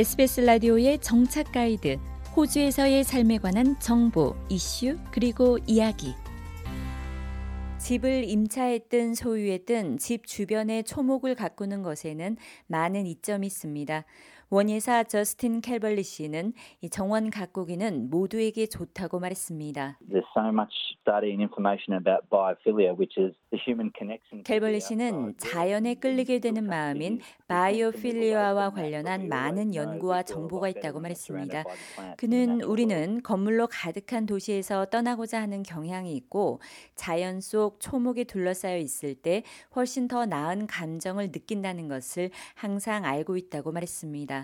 [0.00, 1.98] SBS 라디오의 정착 가이드,
[2.34, 6.14] 호주에서의 삶에 관한 정보, 이슈, 그리고 이야기.
[7.78, 14.06] 집을 임차했든 소유했든 집 주변에 초목을 가꾸는 것에는 많은 이점이 있습니다.
[14.52, 20.00] 원예사 저스틴 캘벌리 씨는 이 정원 가꾸기는 모두에게 좋다고 말했습니다.
[24.42, 31.62] 캘벌리 씨는 자연에 끌리게 되는 마음인 바이오필리아와 관련한 많은 연구와 정보가 있다고 말했습니다.
[32.16, 36.60] 그는 우리는 건물로 가득한 도시에서 떠나고자 하는 경향이 있고
[36.96, 39.44] 자연 속 초목에 둘러싸여 있을 때
[39.76, 44.39] 훨씬 더 나은 감정을 느낀다는 것을 항상 알고 있다고 말했습니다.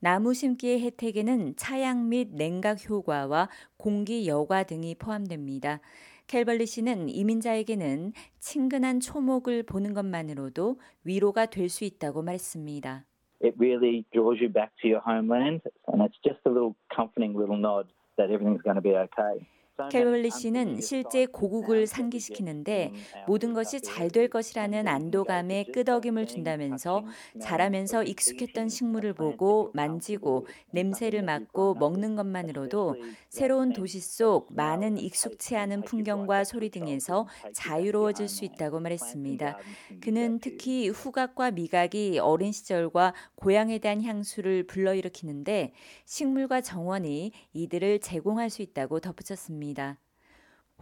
[0.00, 5.80] 나무 심기의 혜택에는 차양 및 냉각 효과와 공기 여과 등이 포함됩니다.
[6.28, 13.06] 캘벌리 씨는 이민자에게는 친근한 초목을 보는 것만으로도 위로가 될 수 있다고 말했습니다.
[13.42, 17.58] It really draws you back to your homeland and it's just a little comforting little
[17.58, 17.86] nod
[18.18, 19.46] that everything's going to be okay.
[19.90, 22.92] 캘롤리 씨는 실제 고국을 상기시키는데
[23.26, 27.04] 모든 것이 잘 될 것이라는 안도감에 끄덕임을 준다면서
[27.40, 32.96] 자라면서 익숙했던 식물을 보고 만지고 냄새를 맡고 먹는 것만으로도
[33.28, 39.58] 새로운 도시 속 많은 익숙치 않은 풍경과 소리 등에서 자유로워질 수 있다고 말했습니다.
[40.00, 45.72] 그는 특히 후각과 미각이 어린 시절과 고향에 대한 향수를 불러일으키는데
[46.06, 49.67] 식물과 정원이 이들을 제공할 수 있다고 덧붙였습니다.
[49.68, 49.98] 있습니다.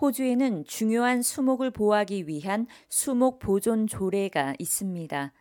[0.01, 5.33] 호주에는 중요한 수목을 보호하기 위한 수목 보존 조례가 있습니다.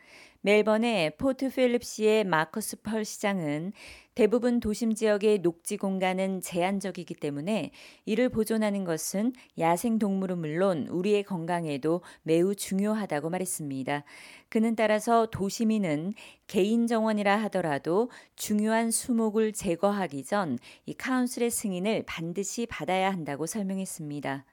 [0.46, 3.74] 멜번의 포트 필립시의 마커스 펄 시장은
[4.14, 7.72] 대부분 도심 지역의 녹지 공간은 제한적이기 때문에
[8.06, 14.04] 이를 보존하는 것은 야생 동물은 물론 우리의 건강에도 매우 중요하다고 말했습니다.
[14.50, 16.14] 그는 따라서 도시민은
[16.46, 24.46] 개인 정원이라 하더라도 중요한 수목을 제거하기 전 이 카운슬의 승인을 반드시 받아야 한다고 설명했습니다.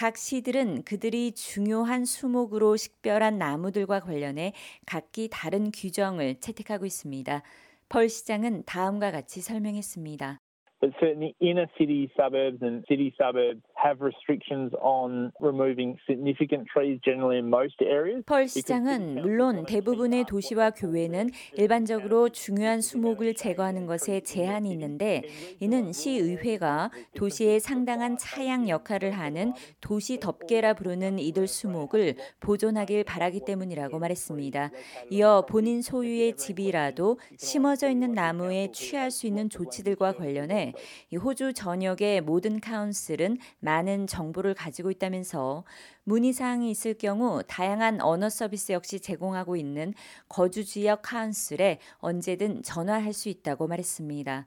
[0.00, 4.54] 각 시들은 그들이 중요한 수목으로 식별한 나무들과 관련해
[4.86, 7.42] 각기 다른 규정을 채택하고 있습니다.
[7.90, 10.40] 펄 시장은 다음과 같이 설명했습니다.
[10.80, 17.36] But certainly inner city suburbs and city suburbs have restrictions on removing significant trees generally
[17.36, 18.24] in most areas.
[18.24, 25.22] 펄 시장은 물론 대부분의 도시와 교외는 일반적으로 중요한 수목을 제거하는 것에 제한이 있는데
[25.60, 29.52] 이는 시의회가 도시에 상당한 차양 역할을 하는
[29.82, 34.70] 도시 덮개라 부르는 이들 수목을 보존하길 바라기 때문이라고 말했습니다.
[35.10, 40.69] 이어 본인 소유의 집이라도 심어져 있는 나무에 취할 수 있는 조치들과 관련해
[41.10, 45.64] 이 호주 전역의 모든 카운슬은 많은 정보를 가지고 있다면서
[46.04, 49.94] 문의 사항이 있을 경우 다양한 언어 서비스 역시 제공하고 있는
[50.28, 54.46] 거주 지역 카운슬에 언제든 전화할 수 있다고 말했습니다.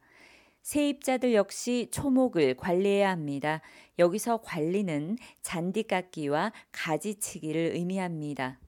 [0.63, 3.61] 세입자들 역시 초목을 관리해야 합니다.
[3.99, 8.59] 여기서 관리는 잔디 깎기와 가지 치기를 의미합니다.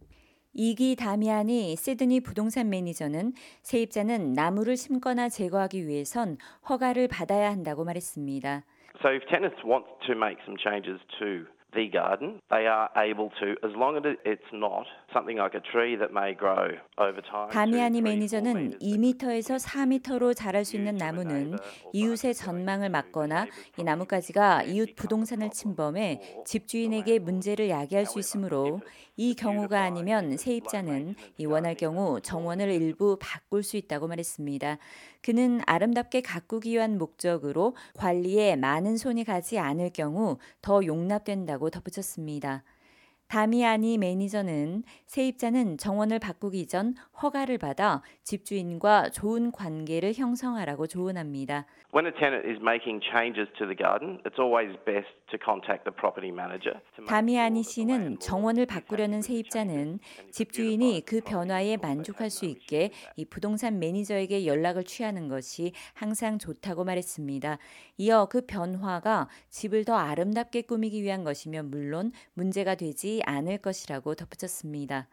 [0.56, 6.38] 이기 다미안이 시드니 부동산 매니저는 세입자는 나무를 심거나 제거하기 위해선
[6.70, 8.64] 허가를 받아야 한다고 말했습니다.
[9.02, 13.56] So if tenants want to make some changes to the garden, they are able to,
[13.64, 17.52] as long as it's not something like a tree that may grow over time.
[17.52, 21.58] 다미아니 매니저는 2m에서 4m로 자랄 수 있는 나무는
[21.94, 23.46] 이웃의 전망을 막거나
[23.78, 28.80] 이 나뭇가지가 이웃 부동산을 침범해 집주인에게 문제를 야기할 수 있으므로
[29.18, 34.78] 이 경우가 아니면 세입자는 이 원할 경우 정원을 일부 바꿀 수 있다고 말했습니다.
[35.22, 42.64] 그는 아름답게 가꾸기 위한 목적으로 관리에 많은 손이 가지 않을 경우 더 용납된다고 덧붙였습니다.
[43.36, 51.66] 다미아니 매니저는 세입자는 정원을 바꾸기 전 허가를 받아 집주인과 좋은 관계를 형성하라고 조언합니다.
[51.94, 55.96] When a tenant is making changes to the garden, it's always best to contact the
[55.96, 56.80] property manager.
[57.08, 60.00] 다미아니 씨는 정원을 바꾸려는 세입자는
[60.32, 67.60] 집주인이 그 변화에 만족할 수 있게 이 부동산 매니저에게 연락을 취하는 것이 항상 좋다고 말했습니다.
[67.98, 75.08] 이어 그 변화가 집을 더 아름답게 꾸미기 위한 것이면 물론 문제가 되지 않을 것이라고 덧붙였습니다.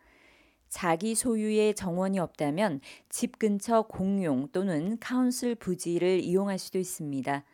[0.69, 2.81] 자기 소유의 정원이 없다면
[3.11, 7.44] 집 근처 공용 또는 council 부지를 이용할 수도 있습니다.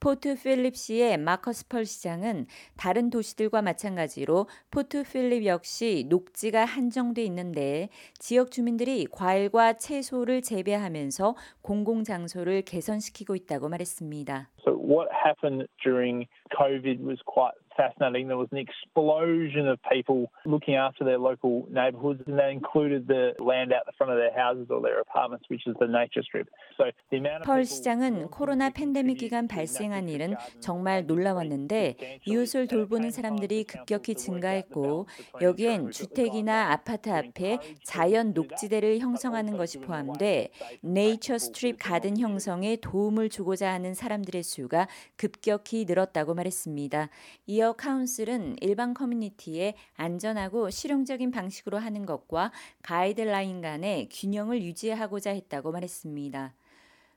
[0.00, 2.46] 포트 필립시의 마커스 펄 시장은
[2.76, 7.88] 다른 도시들과 마찬가지로 포트 필립 역시 녹지가 한정돼 있는데
[8.18, 14.50] 지역 주민들이 과일과 채소를 재배하면서 공공 장소를 개선시키고 있다고 말했습니다.
[14.64, 18.26] So what happened during COVID was quite fascinating.
[18.26, 23.32] There was an explosion of people looking after their local neighbourhoods, and that included the
[23.38, 26.48] land out the front of their houses or their apartments, which is the nature strip.
[26.76, 33.10] So the amount of 펄 시장은 코로나 팬데믹 기간 발생한 일은 정말 놀라웠는데 이웃을 돌보는
[33.10, 35.06] 사람들이 급격히 증가했고
[35.40, 40.50] 여기엔 주택이나 아파트 앞에 자연 녹지대를 형성하는 것이 포함돼
[40.82, 47.08] nature strip garden 형성에 도움을 주고자 하는 사람들의 수가 급격히 늘었다고 말했습니다.
[47.46, 56.54] 이어 council은 일반 커뮤니티에 안전하고 실용적인 방식으로 하는 것과 가이드라인 간의 균형을 유지하고자 했다고 말했습니다.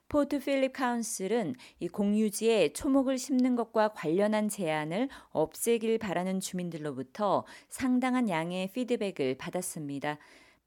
[0.08, 8.72] 포트 필립 council은 이 공유지에 초목을 심는 것과 관련한 제안을 없애길 바라는 주민들로부터 상당한 양의
[8.72, 10.18] 피드백을 받았습니다.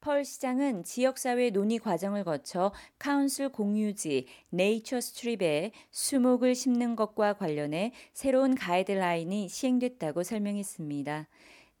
[0.06, 8.54] 펄 시장은 지역사회 논의 과정을 거쳐 council 공유지 nature strip에 수목을 심는 것과 관련해 새로운
[8.54, 11.26] 가이드라인이 시행됐다고 설명했습니다.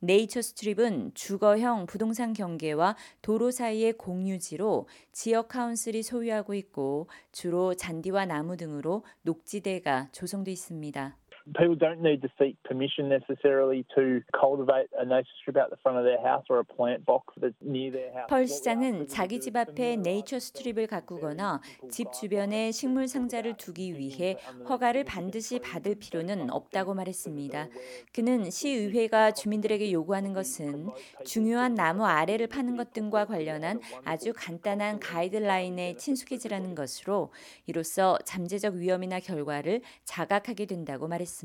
[0.00, 8.56] nature strip은 주거형 부동산 경계와 도로 사이의 공유지로 지역 카운슬이 소유하고 있고 주로 잔디와 나무
[8.56, 11.16] 등으로 녹지대가 조성돼 있습니다.
[11.54, 15.96] People don't need to seek permission necessarily to cultivate a nature strip out the front
[15.96, 18.26] of their house or a plant box that's near their house.
[18.28, 24.38] 펄 시장은 자기 집 앞에 네이처 스트립을 가꾸거나 집 주변에 식물 상자를 두기 위해
[24.68, 27.68] 허가를 반드시 받을 필요는 없다고 말했습니다.
[28.12, 30.88] 그는 시의회가 주민들에게 요구하는 것은
[31.24, 37.30] 중요한 나무 아래를 파는 것 등과 관련한 아주 간단한 가이드라인에 친숙해지라는 것으로
[37.66, 41.35] 이로써 잠재적 위험이나 결과를 자각하게 된다고 말했습니다.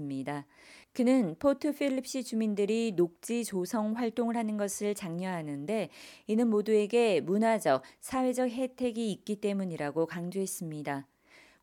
[0.94, 5.90] 그는 포트 필립시 주민들이 녹지 조성 활동을 하는 것을 장려하는데
[6.28, 11.08] 이는 모두에게 문화적, 사회적 혜택이 있기 때문이라고 강조했습니다.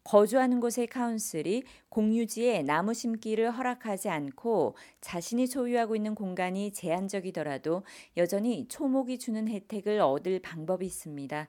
[0.05, 7.83] 거주하는 곳의 카운슬이 공유지에 나무 심기를 허락하지 않고 자신이 소유하고 있는 공간이 제한적이더라도
[8.17, 11.47] 여전히 초목이 주는 혜택을 얻을 방법이 있습니다.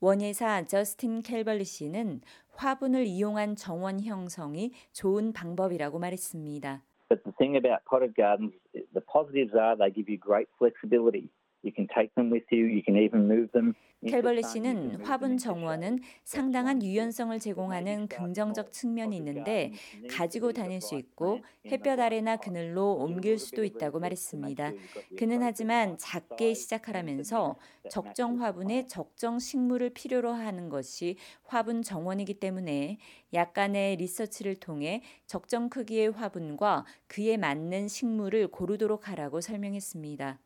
[0.00, 2.20] 원예사 저스틴 켈벌리 씨는
[2.52, 6.82] 화분을 이용한 정원 형성이 좋은 방법이라고 말했습니다.
[7.08, 8.52] But the thing about potted gardens,
[8.92, 11.30] the positives are they give you great flexibility.
[11.66, 12.66] You can take them with you.
[12.66, 13.74] You can even move them.
[14.06, 19.72] 켈벌리 씨는 화분 정원은 상당한 유연성을 제공하는 긍정적 측면이 있는데
[20.10, 24.72] 가지고 다닐 수 있고 햇볕 아래나 그늘로 옮길 수도 있다고 말했습니다.
[25.18, 27.56] 그는 하지만 작게 시작하라면서
[27.90, 32.98] 적정 화분에 적정 식물을 필요로 하는 것이 화분 정원이기 때문에
[33.32, 40.38] 약간의 리서치를 통해 적정 크기의 화분과 그에 맞는 식물을 고르도록 하라고 설명했습니다.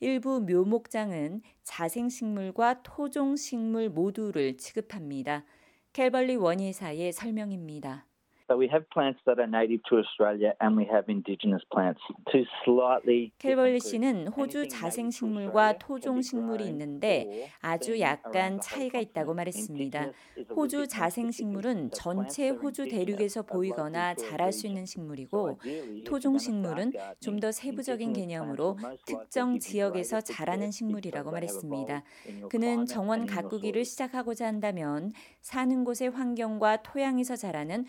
[0.00, 5.44] 일부 묘목장은 자생식물과 토종식물 모두를 취급합니다.
[5.92, 8.07] 켈벌리 원예사의 설명입니다.
[8.48, 12.00] So we have plants that are native to Australia and we have indigenous plants.
[12.32, 20.12] To slightly 켈벌리 씨는 호주 자생식물과 토종식물이 있는데 아주 약간 차이가 있다고 말했습니다.
[20.56, 25.58] 호주 자생식물은 전체 호주 대륙에서 보이거나 자랄 수 있는 식물이고
[26.06, 32.02] 토종식물은 좀 더 세부적인 개념으로 특정 지역에서 자라는 식물이라고 말했습니다.
[32.50, 37.84] 그는 정원 가꾸기를 시작하고자 한다면 사는 곳의 환경과 토양에서 자라는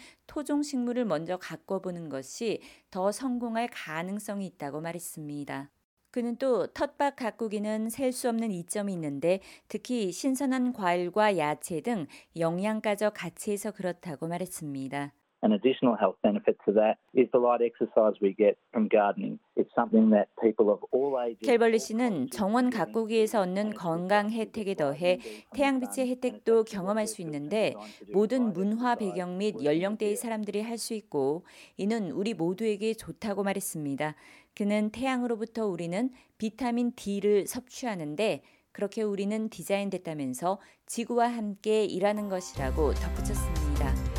[0.49, 2.59] 토종 식물을 먼저 가꿔보는 것이
[2.89, 5.69] 더 성공할 가능성이 있다고 말했습니다.
[6.09, 13.13] 그는 또 텃밭 가꾸기는 셀 수 없는 이점이 있는데 특히 신선한 과일과 야채 등 영양가적
[13.15, 15.13] 가치에서 그렇다고 말했습니다.
[15.41, 19.39] An additional health benefit to that is the light exercise we get from gardening.
[19.55, 21.39] It's something that people of all ages.
[21.45, 25.19] 켈벌리 씨는 정원 가꾸기에서 얻는 건강 혜택에 더해
[25.53, 27.73] 태양빛의 혜택도 경험할 수 있는데
[28.11, 31.43] 모든 문화 배경 및 연령대의 사람들이 할 수 있고
[31.77, 34.15] 이는 우리 모두에게 좋다고 말했습니다.
[34.55, 38.41] 그는 태양으로부터 우리는 비타민 D를 섭취하는데
[38.73, 44.18] 그렇게 우리는 디자인됐다면서 지구와 함께 일하는 것이라고 덧붙였습니다.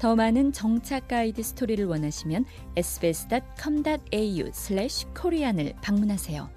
[0.00, 6.48] 더 많은 정착 가이드 스토리를 원하시면 sbs.com.au/korean을 방문하세요.